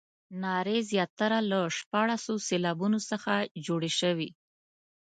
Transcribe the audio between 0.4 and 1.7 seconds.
نارې زیاتره له